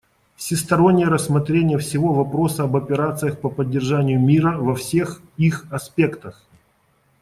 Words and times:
Всестороннее 0.35 1.05
рассмотрение 1.09 1.77
всего 1.77 2.11
вопроса 2.11 2.63
об 2.63 2.75
операциях 2.75 3.39
по 3.39 3.51
поддержанию 3.51 4.19
мира 4.19 4.57
во 4.57 4.73
всех 4.73 5.21
их 5.37 5.67
аспектах. 5.71 6.43